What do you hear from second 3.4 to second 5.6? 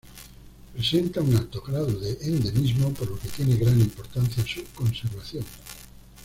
gran importancia su conservación.